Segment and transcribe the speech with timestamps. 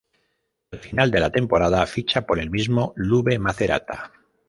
[0.71, 4.11] Al final de la temporada ficha por el mismo Lube Macerata.